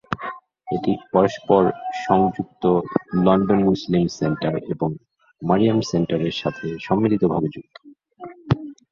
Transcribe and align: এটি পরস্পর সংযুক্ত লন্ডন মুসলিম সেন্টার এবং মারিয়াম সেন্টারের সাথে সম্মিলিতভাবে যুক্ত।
এটি 0.67 0.91
পরস্পর 1.11 1.61
সংযুক্ত 2.05 2.63
লন্ডন 3.25 3.59
মুসলিম 3.63 4.03
সেন্টার 4.17 4.53
এবং 4.73 4.89
মারিয়াম 5.41 5.79
সেন্টারের 5.91 6.35
সাথে 6.41 6.65
সম্মিলিতভাবে 6.79 7.47
যুক্ত। 7.55 7.75